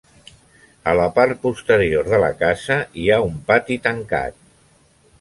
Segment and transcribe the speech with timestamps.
[0.91, 4.43] A la part posterior de la casa hi ha un pati tancat.